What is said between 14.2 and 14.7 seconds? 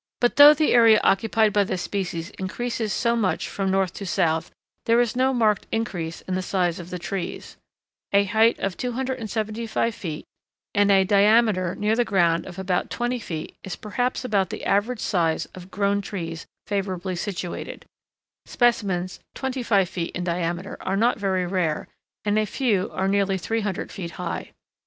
about the